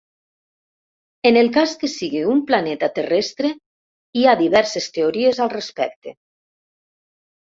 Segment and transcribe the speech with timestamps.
[1.29, 3.53] En el cas que sigui un planeta terrestre,
[4.21, 6.17] hi ha diverses teories al respecte.